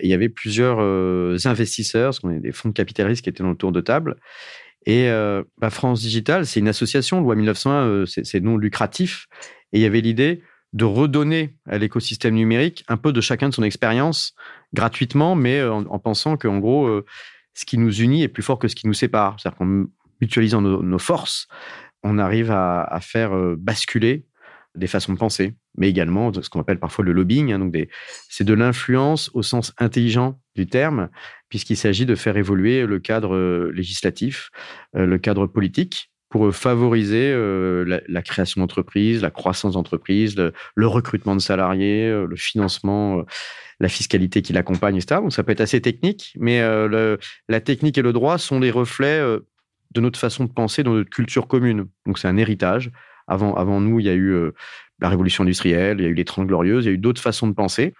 il 0.00 0.08
y 0.08 0.14
avait 0.14 0.28
plusieurs 0.28 0.78
euh, 0.80 1.36
investisseurs, 1.44 2.14
ce 2.14 2.20
qu'on 2.20 2.30
est 2.30 2.40
des 2.40 2.52
fonds 2.52 2.68
de 2.70 2.74
capitalistes 2.74 3.22
qui 3.22 3.30
étaient 3.30 3.42
dans 3.42 3.50
le 3.50 3.56
tour 3.56 3.72
de 3.72 3.80
table. 3.80 4.16
Et 4.84 5.08
euh, 5.08 5.44
bah, 5.58 5.70
France 5.70 6.00
Digital, 6.00 6.44
c'est 6.44 6.58
une 6.58 6.68
association, 6.68 7.20
loi 7.20 7.36
1901, 7.36 7.86
euh, 7.86 8.06
c'est 8.06 8.40
non 8.40 8.56
lucratif. 8.56 9.26
Et 9.72 9.78
il 9.78 9.82
y 9.82 9.86
avait 9.86 10.00
l'idée 10.00 10.42
de 10.72 10.84
redonner 10.84 11.56
à 11.66 11.78
l'écosystème 11.78 12.34
numérique 12.34 12.84
un 12.88 12.96
peu 12.96 13.12
de 13.12 13.20
chacun 13.20 13.48
de 13.48 13.54
son 13.54 13.62
expérience 13.62 14.34
gratuitement, 14.72 15.34
mais 15.34 15.62
en, 15.62 15.84
en 15.86 15.98
pensant 15.98 16.36
qu'en 16.36 16.58
gros, 16.58 17.02
ce 17.54 17.64
qui 17.66 17.78
nous 17.78 18.00
unit 18.00 18.22
est 18.22 18.28
plus 18.28 18.42
fort 18.42 18.58
que 18.58 18.68
ce 18.68 18.74
qui 18.74 18.86
nous 18.86 18.94
sépare. 18.94 19.36
C'est-à-dire 19.38 19.58
qu'on 19.58 19.86
mutualisant 20.22 20.62
nos, 20.62 20.98
forces, 20.98 21.48
on 22.04 22.18
arrive 22.18 22.50
à, 22.50 22.98
faire 23.02 23.36
euh, 23.36 23.56
basculer 23.58 24.24
des 24.74 24.86
façons 24.86 25.12
de 25.12 25.18
penser, 25.18 25.54
mais 25.76 25.90
également 25.90 26.32
ce 26.32 26.48
qu'on 26.48 26.60
appelle 26.60 26.78
parfois 26.78 27.04
le 27.04 27.12
lobbying. 27.12 27.52
Hein, 27.52 27.58
donc 27.58 27.76
c'est 28.30 28.44
de 28.44 28.54
l'influence 28.54 29.30
au 29.34 29.42
sens 29.42 29.74
intelligent 29.76 30.40
du 30.54 30.66
terme, 30.66 31.10
puisqu'il 31.50 31.76
s'agit 31.76 32.06
de 32.06 32.14
faire 32.14 32.38
évoluer 32.38 32.86
le 32.86 33.00
cadre 33.00 33.34
euh, 33.34 33.70
législatif, 33.74 34.50
euh, 34.96 35.04
le 35.04 35.18
cadre 35.18 35.46
politique, 35.46 36.11
pour 36.32 36.52
favoriser 36.54 37.32
la, 37.86 38.22
création 38.22 38.60
d'entreprises, 38.60 39.22
la 39.22 39.30
croissance 39.30 39.74
d'entreprises, 39.74 40.34
le, 40.36 40.86
recrutement 40.86 41.36
de 41.36 41.40
salariés, 41.40 42.08
le 42.10 42.36
financement, 42.36 43.22
la 43.78 43.88
fiscalité 43.88 44.42
qui 44.42 44.52
l'accompagne, 44.52 44.96
etc. 44.96 45.20
Donc 45.20 45.32
ça 45.32 45.44
peut 45.44 45.52
être 45.52 45.60
assez 45.60 45.80
technique, 45.80 46.34
mais 46.40 46.60
la 47.48 47.60
technique 47.60 47.98
et 47.98 48.02
le 48.02 48.12
droit 48.12 48.38
sont 48.38 48.58
les 48.58 48.70
reflets 48.70 49.20
de 49.92 50.00
notre 50.00 50.18
façon 50.18 50.44
de 50.44 50.52
penser, 50.52 50.82
de 50.82 50.88
notre 50.88 51.10
culture 51.10 51.46
commune. 51.46 51.86
Donc 52.06 52.18
c'est 52.18 52.28
un 52.28 52.36
héritage. 52.36 52.90
Avant, 53.28 53.54
avant 53.54 53.80
nous, 53.80 54.00
il 54.00 54.06
y 54.06 54.08
a 54.08 54.14
eu 54.14 54.30
euh, 54.30 54.52
la 55.00 55.08
révolution 55.08 55.44
industrielle, 55.44 56.00
il 56.00 56.04
y 56.04 56.06
a 56.06 56.10
eu 56.10 56.14
les 56.14 56.24
Trente 56.24 56.46
Glorieuses, 56.46 56.84
il 56.84 56.88
y 56.88 56.90
a 56.90 56.94
eu 56.94 56.98
d'autres 56.98 57.20
façons 57.20 57.46
de 57.46 57.54
penser. 57.54 57.94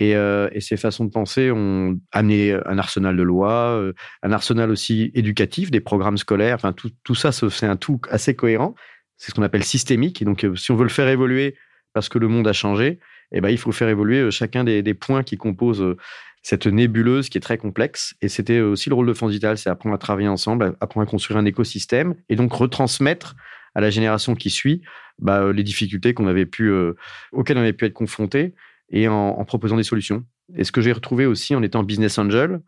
Et, 0.00 0.14
euh, 0.14 0.48
et, 0.52 0.60
ces 0.60 0.76
façons 0.76 1.04
de 1.04 1.10
penser 1.10 1.50
ont 1.50 1.98
amené 2.12 2.56
un 2.66 2.78
arsenal 2.78 3.16
de 3.16 3.22
lois, 3.22 3.72
euh, 3.72 3.92
un 4.22 4.30
arsenal 4.30 4.70
aussi 4.70 5.10
éducatif, 5.14 5.72
des 5.72 5.80
programmes 5.80 6.18
scolaires. 6.18 6.54
Enfin, 6.54 6.72
tout, 6.72 7.14
ça, 7.16 7.32
c'est 7.32 7.66
un 7.66 7.76
tout 7.76 8.00
assez 8.08 8.36
cohérent. 8.36 8.76
C'est 9.16 9.32
ce 9.32 9.34
qu'on 9.34 9.42
appelle 9.42 9.64
systémique. 9.64 10.22
Et 10.22 10.24
donc, 10.24 10.46
si 10.54 10.70
on 10.70 10.76
veut 10.76 10.84
le 10.84 10.88
faire 10.88 11.08
évoluer 11.08 11.56
parce 11.94 12.08
que 12.08 12.18
le 12.18 12.28
monde 12.28 12.46
a 12.46 12.52
changé, 12.52 13.00
eh 13.32 13.40
ben, 13.40 13.48
il 13.48 13.58
faut 13.58 13.72
faire 13.72 13.88
évoluer 13.88 14.30
chacun 14.30 14.62
des, 14.62 14.94
points 14.94 15.24
qui 15.24 15.36
composent 15.36 15.96
cette 16.42 16.68
nébuleuse 16.68 17.28
qui 17.28 17.38
est 17.38 17.40
très 17.40 17.58
complexe. 17.58 18.14
Et 18.22 18.28
c'était 18.28 18.60
aussi 18.60 18.90
le 18.90 18.94
rôle 18.94 19.08
de 19.08 19.14
France 19.14 19.30
Digital, 19.30 19.58
c'est 19.58 19.68
apprendre 19.68 19.96
à 19.96 19.98
travailler 19.98 20.28
ensemble, 20.28 20.76
apprendre 20.80 21.08
à 21.08 21.10
construire 21.10 21.38
un 21.40 21.44
écosystème 21.44 22.14
et 22.28 22.36
donc 22.36 22.52
retransmettre 22.52 23.34
à 23.74 23.80
la 23.80 23.90
génération 23.90 24.36
qui 24.36 24.50
suit 24.50 24.82
bah, 25.18 25.42
euh, 25.42 25.52
les 25.52 25.64
difficultés 25.64 26.14
euh, 26.18 26.94
auxquelles 27.32 27.58
on 27.58 27.60
avait 27.60 27.72
pu 27.72 27.84
être 27.84 27.92
confrontés 27.92 28.54
et 28.90 29.08
en, 29.08 29.44
proposant 29.44 29.76
des 29.76 29.82
solutions. 29.82 30.24
Et 30.56 30.64
ce 30.64 30.72
que 30.72 30.80
j'ai 30.80 30.92
retrouvé 30.92 31.26
aussi 31.26 31.54
en 31.54 31.62
étant 31.62 31.82
business 31.82 32.18
angel, 32.18 32.60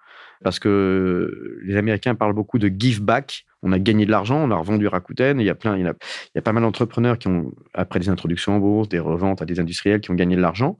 parce 0.42 0.58
que 0.58 1.60
les 1.62 1.76
Américains 1.76 2.14
parlent 2.14 2.34
beaucoup 2.34 2.58
de 2.58 2.68
give 2.68 3.02
back. 3.02 3.44
On 3.62 3.72
a 3.72 3.78
gagné 3.78 4.06
de 4.06 4.10
l'argent, 4.10 4.42
on 4.42 4.50
a 4.50 4.56
revendu 4.56 4.86
Rakuten. 4.86 5.38
il 5.38 5.44
y 5.44 5.50
a 5.50 5.54
plein, 5.54 5.76
il 5.76 5.84
y 5.84 6.38
a, 6.38 6.42
pas 6.42 6.52
mal 6.52 6.62
d'entrepreneurs 6.62 7.18
qui 7.18 7.28
ont, 7.28 7.52
après 7.74 8.00
des 8.00 8.08
introductions 8.08 8.56
en 8.56 8.58
bourse, 8.58 8.88
des 8.88 8.98
reventes 8.98 9.42
à 9.42 9.44
des 9.44 9.60
industriels, 9.60 10.00
qui 10.00 10.10
ont 10.10 10.14
gagné 10.14 10.36
de 10.36 10.40
l'argent. 10.40 10.76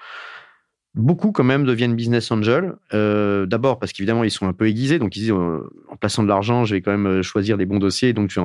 Beaucoup 0.94 1.30
quand 1.30 1.44
même 1.44 1.64
deviennent 1.64 1.94
business 1.94 2.30
angels. 2.32 2.74
Euh, 2.94 3.46
d'abord 3.46 3.78
parce 3.78 3.92
qu'évidemment 3.92 4.24
ils 4.24 4.30
sont 4.30 4.48
un 4.48 4.52
peu 4.52 4.66
aiguisés, 4.66 4.98
donc 4.98 5.14
ils 5.14 5.20
disent 5.20 5.30
euh, 5.30 5.70
en 5.88 5.96
plaçant 5.96 6.24
de 6.24 6.28
l'argent, 6.28 6.64
je 6.64 6.74
vais 6.74 6.80
quand 6.80 6.90
même 6.90 7.06
euh, 7.06 7.22
choisir 7.22 7.56
des 7.56 7.64
bons 7.64 7.78
dossiers, 7.78 8.12
donc 8.12 8.30
je 8.30 8.40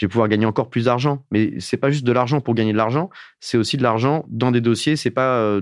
vais 0.00 0.08
pouvoir 0.08 0.28
gagner 0.28 0.46
encore 0.46 0.70
plus 0.70 0.84
d'argent. 0.84 1.24
Mais 1.32 1.54
c'est 1.58 1.76
pas 1.76 1.90
juste 1.90 2.06
de 2.06 2.12
l'argent 2.12 2.40
pour 2.40 2.54
gagner 2.54 2.72
de 2.72 2.76
l'argent, 2.76 3.10
c'est 3.40 3.58
aussi 3.58 3.76
de 3.78 3.82
l'argent 3.82 4.24
dans 4.28 4.52
des 4.52 4.60
dossiers. 4.60 4.94
C'est 4.94 5.10
pas 5.10 5.58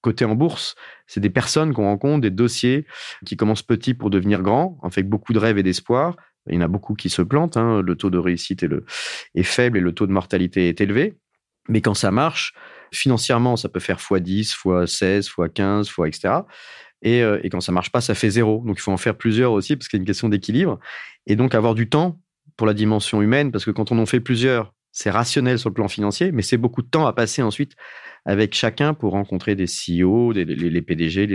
côté 0.00 0.24
en 0.24 0.34
bourse, 0.34 0.74
c'est 1.06 1.20
des 1.20 1.30
personnes 1.30 1.72
qu'on 1.74 1.84
rencontre, 1.84 2.22
des 2.22 2.30
dossiers 2.30 2.86
qui 3.26 3.36
commencent 3.36 3.62
petits 3.62 3.94
pour 3.94 4.10
devenir 4.10 4.42
grands, 4.42 4.78
avec 4.82 5.08
beaucoup 5.08 5.32
de 5.32 5.38
rêves 5.38 5.58
et 5.58 5.62
d'espoir. 5.62 6.16
Il 6.48 6.54
y 6.54 6.58
en 6.58 6.62
a 6.62 6.68
beaucoup 6.68 6.94
qui 6.94 7.10
se 7.10 7.22
plantent. 7.22 7.56
Hein. 7.56 7.82
Le 7.82 7.94
taux 7.96 8.10
de 8.10 8.18
réussite 8.18 8.62
est, 8.62 8.68
le, 8.68 8.84
est 9.34 9.42
faible 9.42 9.78
et 9.78 9.80
le 9.80 9.92
taux 9.92 10.06
de 10.06 10.12
mortalité 10.12 10.68
est 10.68 10.80
élevé. 10.80 11.18
Mais 11.68 11.80
quand 11.82 11.94
ça 11.94 12.10
marche, 12.10 12.54
Financièrement, 12.92 13.56
ça 13.56 13.68
peut 13.68 13.78
faire 13.78 13.98
x10, 13.98 14.56
x16, 14.56 15.30
x15, 15.30 15.82
x 15.82 15.98
etc. 16.06 16.34
Et, 17.02 17.20
et, 17.20 17.48
quand 17.48 17.60
ça 17.60 17.72
marche 17.72 17.92
pas, 17.92 18.00
ça 18.00 18.14
fait 18.14 18.30
zéro. 18.30 18.62
Donc 18.66 18.78
il 18.78 18.82
faut 18.82 18.92
en 18.92 18.96
faire 18.96 19.16
plusieurs 19.16 19.52
aussi 19.52 19.76
parce 19.76 19.88
qu'il 19.88 19.98
y 19.98 20.00
a 20.00 20.02
une 20.02 20.06
question 20.06 20.28
d'équilibre. 20.28 20.78
Et 21.26 21.36
donc 21.36 21.54
avoir 21.54 21.74
du 21.74 21.88
temps 21.88 22.20
pour 22.56 22.66
la 22.66 22.74
dimension 22.74 23.22
humaine, 23.22 23.52
parce 23.52 23.64
que 23.64 23.70
quand 23.70 23.92
on 23.92 23.98
en 23.98 24.06
fait 24.06 24.20
plusieurs, 24.20 24.74
c'est 24.92 25.10
rationnel 25.10 25.58
sur 25.58 25.70
le 25.70 25.74
plan 25.74 25.88
financier, 25.88 26.32
mais 26.32 26.42
c'est 26.42 26.56
beaucoup 26.56 26.82
de 26.82 26.88
temps 26.88 27.06
à 27.06 27.12
passer 27.12 27.42
ensuite 27.42 27.76
avec 28.26 28.54
chacun 28.54 28.92
pour 28.94 29.12
rencontrer 29.12 29.54
des 29.54 29.64
CEO, 29.64 30.32
les, 30.32 30.82
PDG, 30.82 31.26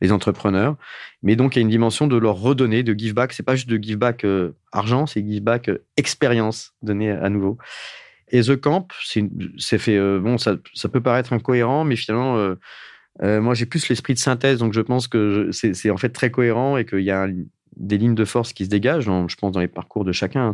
les, 0.00 0.12
entrepreneurs. 0.12 0.76
Mais 1.22 1.36
donc 1.36 1.54
il 1.54 1.58
y 1.58 1.60
a 1.60 1.62
une 1.62 1.68
dimension 1.68 2.06
de 2.06 2.16
leur 2.16 2.36
redonner, 2.36 2.82
de 2.82 2.92
give 2.92 3.14
back. 3.14 3.32
C'est 3.32 3.42
pas 3.42 3.54
juste 3.54 3.68
de 3.68 3.80
give 3.80 3.98
back 3.98 4.24
euh, 4.24 4.56
argent, 4.72 5.06
c'est 5.06 5.24
give 5.26 5.42
back 5.42 5.68
euh, 5.68 5.84
expérience 5.96 6.74
donnée 6.82 7.10
à 7.10 7.28
nouveau. 7.28 7.58
Et 8.28 8.40
The 8.40 8.56
Camp, 8.56 8.88
c'est 9.58 9.78
fait. 9.78 9.96
Euh, 9.96 10.18
bon, 10.18 10.38
ça, 10.38 10.56
ça, 10.72 10.88
peut 10.88 11.00
paraître 11.00 11.32
incohérent, 11.32 11.84
mais 11.84 11.94
finalement, 11.94 12.56
moi, 13.20 13.54
j'ai 13.54 13.66
plus 13.66 13.88
l'esprit 13.88 14.14
de 14.14 14.18
synthèse, 14.18 14.58
donc 14.58 14.72
je 14.72 14.80
pense 14.80 15.06
que 15.06 15.50
c'est 15.52 15.90
en 15.90 15.96
fait 15.96 16.08
très 16.08 16.30
cohérent 16.30 16.76
et 16.76 16.84
qu'il 16.84 17.04
y 17.04 17.12
a 17.12 17.28
des 17.76 17.98
lignes 17.98 18.14
de 18.14 18.24
force 18.24 18.52
qui 18.52 18.64
se 18.64 18.70
dégagent, 18.70 19.04
je 19.04 19.36
pense, 19.36 19.52
dans 19.52 19.60
les 19.60 19.68
parcours 19.68 20.04
de 20.04 20.12
chacun. 20.12 20.52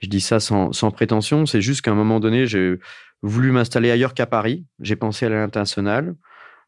Je 0.00 0.08
dis 0.08 0.20
ça 0.20 0.40
sans, 0.40 0.72
sans 0.72 0.90
prétention, 0.90 1.46
c'est 1.46 1.60
juste 1.60 1.82
qu'à 1.82 1.90
un 1.90 1.94
moment 1.94 2.20
donné, 2.20 2.46
j'ai 2.46 2.78
voulu 3.22 3.50
m'installer 3.50 3.90
ailleurs 3.90 4.14
qu'à 4.14 4.26
Paris. 4.26 4.64
J'ai 4.80 4.96
pensé 4.96 5.26
à 5.26 5.28
l'international. 5.28 6.14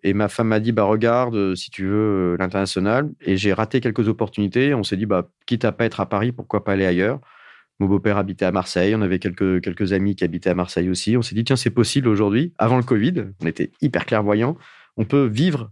Et 0.03 0.15
ma 0.15 0.29
femme 0.29 0.49
m'a 0.49 0.61
dit, 0.61 0.73
bah, 0.73 0.85
regarde, 0.85 1.55
si 1.55 1.71
tu 1.71 1.87
veux, 1.87 2.37
l'international. 2.39 3.11
Et 3.21 3.37
j'ai 3.37 3.53
raté 3.53 3.81
quelques 3.81 4.09
opportunités. 4.09 4.75
On 4.75 4.83
s'est 4.83 4.97
dit, 4.97 5.07
bah, 5.07 5.29
quitte 5.47 5.65
à 5.65 5.73
pas 5.73 5.85
être 5.85 6.01
à 6.01 6.07
Paris, 6.07 6.33
pourquoi 6.33 6.65
pas 6.65 6.73
aller 6.73 6.87
ailleurs? 6.87 7.21
Mon 7.79 7.87
beau-père 7.87 8.17
habitait 8.17 8.47
à 8.47 8.53
Marseille. 8.53 8.95
On 8.95 9.03
avait 9.03 9.19
quelques, 9.19 9.63
quelques 9.63 9.93
amis 9.93 10.17
qui 10.17 10.25
habitaient 10.25 10.51
à 10.51 10.55
Marseille 10.55 10.89
aussi. 10.89 11.17
On 11.17 11.23
s'est 11.23 11.35
dit, 11.35 11.45
tiens, 11.45 11.57
c'est 11.57 11.71
possible 11.71 12.09
aujourd'hui, 12.09 12.55
avant 12.59 12.77
le 12.77 12.83
Covid. 12.83 13.27
On 13.43 13.47
était 13.47 13.73
hyper 13.81 14.07
clairvoyants. 14.07 14.57
On 14.97 15.05
peut 15.05 15.27
vivre 15.27 15.71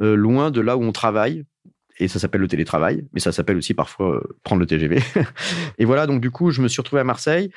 euh, 0.00 0.14
loin 0.14 0.50
de 0.50 0.60
là 0.60 0.76
où 0.76 0.82
on 0.82 0.92
travaille 0.92 1.44
Et 1.98 2.08
ça 2.08 2.18
s'appelle 2.18 2.40
le 2.40 2.48
télétravail, 2.48 3.04
mais 3.12 3.20
ça 3.20 3.32
s'appelle 3.32 3.56
aussi 3.56 3.74
parfois 3.74 4.22
prendre 4.42 4.60
le 4.60 4.66
TGV. 4.66 5.00
et 5.78 5.84
voilà, 5.84 6.06
donc 6.06 6.20
du 6.20 6.30
coup, 6.30 6.50
je 6.50 6.60
me 6.60 6.68
suis 6.68 6.80
retrouvé 6.80 7.00
à 7.00 7.04
Marseille. 7.04 7.50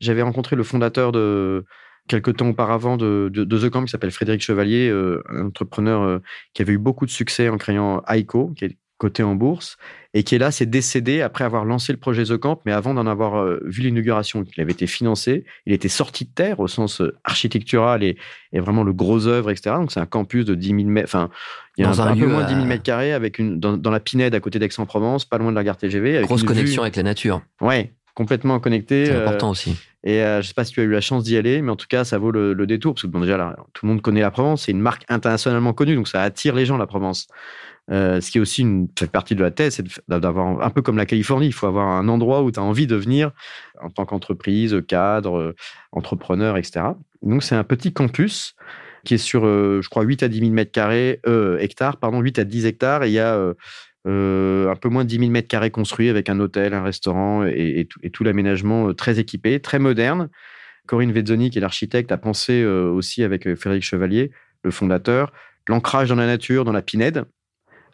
J'avais 0.00 0.22
rencontré 0.22 0.56
le 0.56 0.62
fondateur 0.62 1.12
de 1.12 1.64
quelques 2.08 2.36
temps 2.36 2.48
auparavant 2.48 2.96
de, 2.96 3.30
de, 3.32 3.44
The 3.58 3.70
Camp 3.70 3.84
qui 3.84 3.90
s'appelle 3.90 4.10
Frédéric 4.10 4.42
Chevalier, 4.42 4.90
un 5.28 5.46
entrepreneur 5.46 6.20
qui 6.52 6.62
avait 6.62 6.74
eu 6.74 6.78
beaucoup 6.78 7.06
de 7.06 7.10
succès 7.10 7.48
en 7.48 7.56
créant 7.56 8.02
est 8.66 8.76
côté 8.98 9.22
en 9.22 9.34
bourse, 9.34 9.76
et 10.14 10.22
qui 10.22 10.34
est 10.34 10.38
là, 10.38 10.50
s'est 10.50 10.66
décédé 10.66 11.20
après 11.20 11.44
avoir 11.44 11.64
lancé 11.64 11.92
le 11.92 11.98
projet 11.98 12.24
The 12.24 12.38
Camp, 12.38 12.60
mais 12.64 12.72
avant 12.72 12.94
d'en 12.94 13.06
avoir 13.06 13.36
euh, 13.36 13.60
vu 13.64 13.82
l'inauguration, 13.82 14.44
qu'il 14.44 14.62
avait 14.62 14.72
été 14.72 14.86
financé, 14.86 15.44
il 15.66 15.74
était 15.74 15.88
sorti 15.88 16.24
de 16.24 16.30
terre 16.30 16.60
au 16.60 16.68
sens 16.68 17.02
euh, 17.02 17.14
architectural 17.24 18.02
et, 18.02 18.16
vraiment 18.54 18.84
le 18.84 18.94
gros 18.94 19.26
œuvre, 19.26 19.50
etc. 19.50 19.76
Donc 19.78 19.92
c'est 19.92 20.00
un 20.00 20.06
campus 20.06 20.46
de 20.46 20.54
10 20.54 20.68
000 20.68 20.82
mètres, 20.84 21.08
enfin, 21.10 21.28
il 21.76 21.82
y 21.82 21.84
a 21.84 21.90
un, 21.90 22.16
peu 22.16 22.26
moins 22.26 22.44
de 22.44 22.48
10 22.48 22.54
000 22.54 22.66
mètres 22.66 22.82
carrés 22.82 23.12
avec 23.12 23.38
une, 23.38 23.60
dans, 23.60 23.90
la 23.90 24.00
Pinède 24.00 24.34
à 24.34 24.40
côté 24.40 24.58
d'Aix-en-Provence, 24.58 25.26
pas 25.26 25.36
loin 25.36 25.50
de 25.50 25.56
la 25.56 25.62
gare 25.62 25.76
TGV. 25.76 26.16
Avec 26.16 26.26
Grosse 26.26 26.42
connexion 26.42 26.80
avec 26.80 26.96
la 26.96 27.02
nature. 27.02 27.42
Ouais, 27.60 27.92
complètement 28.16 28.58
connecté. 28.58 29.06
C'est 29.06 29.12
euh, 29.12 29.22
important 29.22 29.50
aussi. 29.50 29.76
Et 30.02 30.18
je 30.20 30.36
ne 30.38 30.42
sais 30.42 30.54
pas 30.54 30.64
si 30.64 30.72
tu 30.72 30.80
as 30.80 30.84
eu 30.84 30.90
la 30.90 31.00
chance 31.00 31.24
d'y 31.24 31.36
aller, 31.36 31.60
mais 31.62 31.70
en 31.70 31.76
tout 31.76 31.88
cas, 31.88 32.04
ça 32.04 32.18
vaut 32.18 32.30
le, 32.30 32.54
détour. 32.66 32.94
Parce 32.94 33.02
que 33.02 33.08
bon, 33.08 33.20
déjà, 33.20 33.36
là, 33.36 33.56
tout 33.72 33.86
le 33.86 33.92
monde 33.92 34.02
connaît 34.02 34.20
la 34.20 34.30
Provence. 34.30 34.62
C'est 34.62 34.72
une 34.72 34.80
marque 34.80 35.04
internationalement 35.08 35.72
connue, 35.72 35.96
donc 35.96 36.06
ça 36.06 36.22
attire 36.22 36.54
les 36.54 36.64
gens, 36.64 36.76
la 36.76 36.86
Provence. 36.86 37.26
Euh, 37.90 38.20
ce 38.20 38.30
qui 38.30 38.38
est 38.38 38.40
aussi 38.40 38.62
une 38.62 38.88
fait 38.98 39.10
partie 39.10 39.34
de 39.34 39.42
la 39.42 39.50
thèse, 39.50 39.74
c'est 39.76 39.86
d'avoir 40.08 40.62
un 40.62 40.70
peu 40.70 40.82
comme 40.82 40.96
la 40.96 41.06
Californie, 41.06 41.46
il 41.46 41.52
faut 41.52 41.66
avoir 41.66 41.86
un 41.86 42.08
endroit 42.08 42.42
où 42.42 42.50
tu 42.50 42.58
as 42.58 42.62
envie 42.62 42.86
de 42.86 42.96
venir 42.96 43.30
en 43.80 43.90
tant 43.90 44.06
qu'entreprise, 44.06 44.80
cadre, 44.88 45.54
entrepreneur, 45.92 46.56
etc. 46.56 46.84
Donc 47.22 47.42
c'est 47.42 47.54
un 47.54 47.64
petit 47.64 47.92
campus 47.92 48.54
qui 49.04 49.14
est 49.14 49.18
sur, 49.18 49.46
euh, 49.46 49.80
je 49.82 49.88
crois, 49.88 50.02
8 50.02 50.24
à 50.24 50.28
10 50.28 50.40
000 50.40 50.50
mètres 50.50 50.72
carrés, 50.72 51.20
euh, 51.26 51.58
hectares, 51.58 51.96
pardon, 51.96 52.20
8 52.20 52.40
à 52.40 52.44
10 52.44 52.66
hectares, 52.66 53.04
et 53.04 53.08
il 53.08 53.12
y 53.12 53.20
a 53.20 53.54
un 54.06 54.76
peu 54.76 54.88
moins 54.88 55.04
de 55.04 55.08
10 55.08 55.18
000 55.18 55.30
mètres 55.30 55.48
carrés 55.48 55.70
construits 55.70 56.08
avec 56.08 56.28
un 56.28 56.38
hôtel, 56.38 56.74
un 56.74 56.82
restaurant 56.82 57.44
et, 57.44 57.88
tout, 58.12 58.24
l'aménagement 58.24 58.94
très 58.94 59.18
équipé, 59.18 59.60
très 59.60 59.78
moderne. 59.78 60.28
Corinne 60.86 61.10
Vezzoni, 61.10 61.50
qui 61.50 61.58
est 61.58 61.60
l'architecte, 61.60 62.12
a 62.12 62.16
pensé 62.16 62.64
aussi 62.64 63.24
avec 63.24 63.52
Frédéric 63.56 63.82
Chevalier, 63.82 64.30
le 64.62 64.70
fondateur, 64.70 65.32
l'ancrage 65.68 66.08
dans 66.08 66.14
la 66.14 66.26
nature, 66.26 66.64
dans 66.64 66.72
la 66.72 66.82
Pinède, 66.82 67.24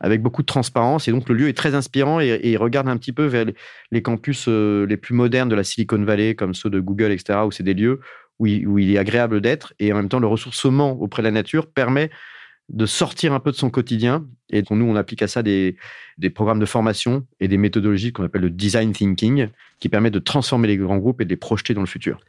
avec 0.00 0.20
beaucoup 0.20 0.42
de 0.42 0.46
transparence. 0.46 1.08
Et 1.08 1.12
donc, 1.12 1.28
le 1.28 1.34
lieu 1.34 1.48
est 1.48 1.56
très 1.56 1.74
inspirant 1.74 2.20
et, 2.20 2.40
il 2.42 2.56
regarde 2.58 2.88
un 2.88 2.96
petit 2.96 3.12
peu 3.12 3.24
vers 3.24 3.46
les, 3.90 4.02
campus 4.02 4.46
euh, 4.48 4.84
les 4.86 4.96
plus 4.96 5.14
modernes 5.14 5.48
de 5.48 5.54
la 5.54 5.64
Silicon 5.64 6.02
Valley, 6.02 6.34
comme 6.34 6.54
ceux 6.54 6.70
de 6.70 6.80
Google, 6.80 7.12
etc., 7.12 7.40
où 7.46 7.50
c'est 7.52 7.62
des 7.62 7.74
lieux 7.74 8.00
où 8.38 8.46
il, 8.46 8.92
est 8.92 8.98
agréable 8.98 9.40
d'être. 9.40 9.72
Et 9.78 9.92
en 9.92 9.96
même 9.96 10.08
temps, 10.08 10.18
le 10.18 10.26
ressourcement 10.26 11.00
auprès 11.00 11.22
de 11.22 11.28
la 11.28 11.30
nature 11.30 11.70
permet 11.70 12.10
de 12.68 12.86
sortir 12.86 13.32
un 13.32 13.40
peu 13.40 13.50
de 13.50 13.56
son 13.56 13.70
quotidien. 13.70 14.26
Et 14.50 14.62
nous, 14.70 14.84
on 14.84 14.96
applique 14.96 15.22
à 15.22 15.28
ça 15.28 15.42
des, 15.42 15.76
des 16.18 16.30
programmes 16.30 16.60
de 16.60 16.66
formation 16.66 17.26
et 17.40 17.48
des 17.48 17.56
méthodologies 17.56 18.12
qu'on 18.12 18.24
appelle 18.24 18.42
le 18.42 18.50
design 18.50 18.92
thinking, 18.92 19.48
qui 19.80 19.88
permettent 19.88 20.14
de 20.14 20.18
transformer 20.18 20.68
les 20.68 20.76
grands 20.76 20.98
groupes 20.98 21.20
et 21.20 21.24
de 21.24 21.30
les 21.30 21.36
projeter 21.36 21.74
dans 21.74 21.80
le 21.80 21.86
futur. 21.86 22.20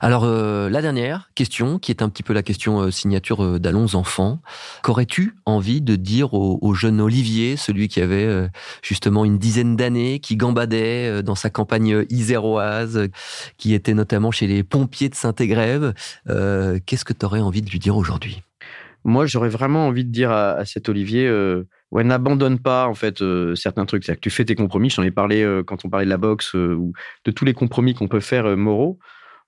Alors, 0.00 0.24
euh, 0.24 0.68
la 0.70 0.82
dernière 0.82 1.30
question, 1.34 1.78
qui 1.78 1.90
est 1.90 2.02
un 2.02 2.08
petit 2.08 2.22
peu 2.22 2.32
la 2.32 2.42
question 2.42 2.80
euh, 2.80 2.90
signature 2.90 3.44
euh, 3.44 3.58
d'Allons 3.58 3.94
Enfants. 3.94 4.40
Qu'aurais-tu 4.82 5.34
envie 5.44 5.80
de 5.80 5.96
dire 5.96 6.34
au, 6.34 6.74
jeune 6.74 7.00
Olivier, 7.00 7.56
celui 7.56 7.88
qui 7.88 8.00
avait 8.00 8.48
justement 8.82 9.24
une 9.24 9.38
dizaine 9.38 9.76
d'années, 9.76 10.20
qui 10.20 10.36
gambadait 10.36 11.22
dans 11.22 11.34
sa 11.34 11.50
campagne 11.50 12.04
iséroise, 12.10 13.08
qui 13.56 13.74
était 13.74 13.94
notamment 13.94 14.30
chez 14.30 14.46
les 14.46 14.62
pompiers 14.62 15.08
de 15.08 15.14
Saint-Égrève 15.14 15.94
Qu'est-ce 16.26 17.04
que 17.04 17.12
tu 17.12 17.24
aurais 17.24 17.40
envie 17.40 17.62
de 17.62 17.70
lui 17.70 17.78
dire 17.78 17.96
aujourd'hui? 17.96 18.42
Moi, 19.06 19.24
j'aurais 19.24 19.48
vraiment 19.48 19.86
envie 19.86 20.04
de 20.04 20.10
dire 20.10 20.32
à, 20.32 20.64
cet 20.64 20.88
Olivier, 20.88 21.28
euh, 21.28 21.62
ouais, 21.92 22.02
n'abandonne 22.02 22.58
pas 22.58 22.88
en 22.88 22.94
fait 22.94 23.22
euh, 23.22 23.54
certains 23.54 23.86
trucs. 23.86 24.02
C'est-à-dire 24.02 24.18
que 24.18 24.28
tu 24.28 24.30
fais 24.30 24.44
tes 24.44 24.56
compromis. 24.56 24.90
Je 24.90 24.96
t'en 24.96 25.04
ai 25.04 25.12
parlé 25.12 25.42
euh, 25.42 25.62
quand 25.62 25.84
on 25.84 25.88
parlait 25.88 26.06
de 26.06 26.10
la 26.10 26.16
boxe 26.16 26.54
ou 26.54 26.92
de 27.24 27.30
tous 27.30 27.44
les 27.44 27.54
compromis 27.54 27.94
qu'on 27.94 28.08
peut 28.08 28.18
faire 28.18 28.56
moraux. 28.56 28.98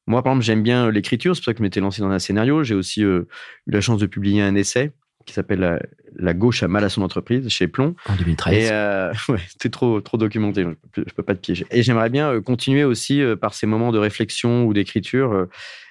Moi, 0.06 0.22
par 0.22 0.32
exemple, 0.32 0.46
j'aime 0.46 0.62
bien 0.62 0.92
l'écriture. 0.92 1.34
C'est 1.34 1.40
pour 1.40 1.46
ça 1.46 1.52
que 1.54 1.58
je 1.58 1.64
m'étais 1.64 1.80
lancé 1.80 2.00
dans 2.02 2.10
un 2.10 2.20
scénario. 2.20 2.62
J'ai 2.62 2.76
aussi 2.76 3.02
eu 3.02 3.22
la 3.66 3.80
chance 3.80 3.98
de 3.98 4.06
publier 4.06 4.42
un 4.42 4.54
essai 4.54 4.92
qui 5.26 5.34
s'appelle 5.34 5.80
la, 6.16 6.34
gauche 6.34 6.62
a 6.62 6.68
mal 6.68 6.84
à 6.84 6.88
son 6.88 7.02
entreprise 7.02 7.46
chez 7.48 7.66
Plomb. 7.66 7.96
En 8.08 8.14
2013. 8.14 8.54
Et 8.54 8.70
ouais, 9.32 9.40
c'était 9.48 9.70
trop, 9.70 10.00
trop 10.00 10.18
documenté. 10.18 10.62
Je 10.62 10.68
peux, 10.92 11.04
peux 11.04 11.22
pas 11.24 11.34
te 11.34 11.40
piéger. 11.40 11.66
Et 11.72 11.82
j'aimerais 11.82 12.10
bien 12.10 12.40
continuer 12.42 12.84
aussi 12.84 13.22
par 13.40 13.54
ces 13.54 13.66
moments 13.66 13.90
de 13.90 13.98
réflexion 13.98 14.64
ou 14.66 14.72
d'écriture 14.72 15.48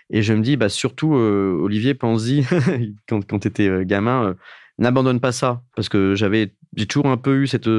et 0.10 0.22
je 0.22 0.34
me 0.34 0.42
dis, 0.42 0.56
bah, 0.56 0.70
surtout, 0.70 1.16
euh, 1.16 1.58
Olivier, 1.62 1.94
pense-y, 1.94 2.46
quand, 3.10 3.26
quand 3.28 3.40
tu 3.40 3.48
étais 3.48 3.68
euh, 3.68 3.84
gamin, 3.84 4.30
euh, 4.30 4.34
n'abandonne 4.78 5.20
pas 5.20 5.32
ça. 5.34 5.62
Parce 5.76 5.90
que 5.90 6.16
j'avais, 6.16 6.54
j'ai 6.76 6.86
toujours 6.86 7.08
un 7.08 7.18
peu 7.18 7.42
eu 7.42 7.48
cette 7.48 7.70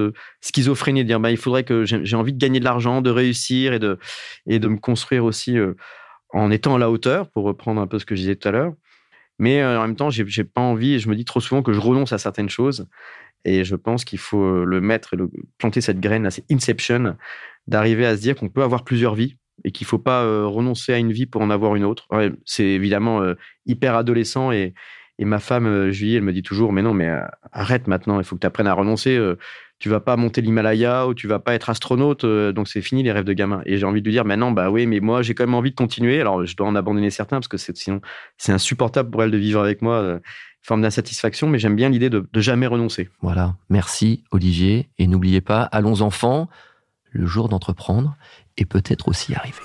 schizophrénie 0.41 1.03
de 1.05 1.09
dire, 1.09 1.21
bah, 1.21 1.31
il 1.31 1.39
faudrait 1.39 1.65
que 1.65 1.85
j'ai 1.85 2.17
envie 2.17 2.33
de 2.33 2.39
gagner 2.39 2.61
de 2.61 2.65
l'argent, 2.65 3.01
de 3.01 3.11
réussir 3.11 3.73
et 3.73 3.79
de, 3.79 3.99
et 4.47 4.59
de 4.59 4.69
me 4.69 4.77
construire 4.77 5.25
aussi 5.25 5.57
en 6.31 6.51
étant 6.51 6.75
à 6.77 6.79
la 6.79 6.91
hauteur, 6.91 7.31
pour 7.31 7.45
reprendre 7.45 7.81
un 7.81 7.87
peu 7.87 7.99
ce 7.99 8.05
que 8.05 8.15
je 8.15 8.21
disais 8.21 8.37
tout 8.37 8.49
à 8.49 8.51
l'heure. 8.51 8.73
Mais 9.39 9.65
en 9.65 9.83
même 9.83 9.97
temps, 9.97 10.11
j'ai 10.11 10.45
pas 10.45 10.61
envie, 10.61 10.95
et 10.95 10.99
je 10.99 11.09
me 11.09 11.15
dis 11.15 11.25
trop 11.25 11.41
souvent 11.41 11.63
que 11.63 11.73
je 11.73 11.81
renonce 11.81 12.13
à 12.13 12.19
certaines 12.19 12.49
choses. 12.49 12.89
Et 13.45 13.65
je 13.65 13.77
pense 13.77 14.05
qu'il 14.05 14.19
faut 14.19 14.65
le 14.65 14.81
mettre 14.81 15.15
et 15.15 15.19
planter 15.59 15.81
cette 15.81 16.01
graine, 16.01 16.27
à 16.27 16.31
cette 16.31 16.51
inception, 16.51 17.17
d'arriver 17.69 18.05
à 18.05 18.17
se 18.17 18.21
dire 18.21 18.35
qu'on 18.35 18.49
peut 18.49 18.65
avoir 18.65 18.83
plusieurs 18.85 19.15
vies 19.15 19.37
et 19.65 19.73
qu'il 19.73 19.87
faut 19.87 19.99
pas 19.99 20.23
euh, 20.23 20.47
renoncer 20.47 20.93
à 20.93 20.99
une 20.99 21.13
vie 21.13 21.27
pour 21.27 21.43
en 21.43 21.51
avoir 21.51 21.77
une 21.77 21.85
autre. 21.85 22.09
c'est 22.45 22.65
évidemment 22.65 23.23
euh, 23.23 23.35
hyper 23.67 23.95
adolescent 23.95 24.53
et, 24.53 24.75
ma 25.21 25.41
femme 25.41 25.67
euh, 25.67 25.91
Julie, 25.91 26.15
elle 26.15 26.23
me 26.23 26.33
dit 26.33 26.43
toujours 26.43 26.73
mais 26.73 26.83
non 26.83 26.95
mais 26.95 27.11
arrête 27.53 27.89
maintenant, 27.89 28.21
il 28.21 28.25
faut 28.25 28.37
que 28.37 28.41
tu 28.41 28.47
apprennes 28.47 28.69
à 28.69 28.75
renoncer. 28.75 29.21
tu 29.81 29.89
vas 29.89 30.01
pas 30.01 30.17
monter 30.17 30.41
l'Himalaya 30.41 31.09
ou 31.09 31.15
tu 31.15 31.27
vas 31.27 31.39
pas 31.41 31.55
être 31.55 31.71
astronaute, 31.71 32.25
donc 32.25 32.69
c'est 32.69 32.83
fini 32.83 33.03
les 33.03 33.13
rêves 33.13 33.25
de 33.25 33.33
gamin. 33.33 33.63
Et 33.67 33.79
j'ai 33.79 33.87
envie 33.87 34.01
de 34.01 34.07
lui 34.07 34.13
dire 34.13 34.25
maintenant 34.25 34.53
bah 34.53 34.71
oui 34.71 34.87
mais 34.87 35.01
moi 35.01 35.23
j'ai 35.23 35.35
quand 35.35 35.45
même 35.45 35.55
envie 35.55 35.71
de 35.71 35.77
continuer. 35.77 36.21
Alors 36.21 36.47
je 36.47 36.57
dois 36.57 36.69
en 36.69 36.77
abandonner 36.77 37.11
certains 37.11 37.37
parce 37.37 37.49
que 37.49 37.57
sinon 37.57 38.01
c'est 38.37 38.53
insupportable 38.53 39.11
pour 39.11 39.23
elle 39.23 39.33
de 39.33 39.39
vivre 39.39 39.61
avec 39.61 39.83
moi 39.83 40.21
forme 40.63 40.83
d'insatisfaction, 40.83 41.49
mais 41.49 41.59
j'aime 41.59 41.77
bien 41.77 41.89
l'idée 41.89 42.11
de, 42.11 42.29
de, 42.31 42.41
jamais 42.41 42.67
renoncer. 42.67 43.09
Voilà, 43.23 43.55
merci 43.71 44.23
Olivier, 44.33 44.91
et 44.99 45.07
n'oubliez 45.07 45.41
pas, 45.41 45.63
allons 45.63 46.03
enfants, 46.03 46.49
le 47.11 47.27
jour 47.27 47.49
d'entreprendre 47.49 48.17
est 48.59 48.67
peut-être 48.67 49.09
aussi 49.09 49.35
arrivé. 49.35 49.59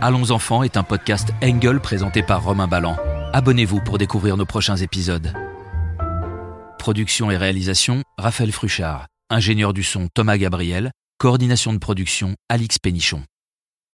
Allons 0.00 0.30
enfants 0.32 0.62
est 0.62 0.76
un 0.76 0.82
podcast 0.82 1.30
Engel 1.42 1.80
présenté 1.80 2.22
par 2.22 2.42
Romain 2.44 2.68
Ballan. 2.68 2.96
Abonnez-vous 3.32 3.80
pour 3.80 3.98
découvrir 3.98 4.36
nos 4.36 4.44
prochains 4.44 4.76
épisodes. 4.76 5.32
Production 6.78 7.30
et 7.30 7.36
réalisation, 7.36 8.02
Raphaël 8.18 8.52
Fruchard. 8.52 9.06
Ingénieur 9.30 9.72
du 9.72 9.82
son, 9.82 10.08
Thomas 10.12 10.36
Gabriel. 10.36 10.90
Coordination 11.18 11.72
de 11.72 11.78
production, 11.78 12.34
Alix 12.50 12.78
Pénichon. 12.78 13.22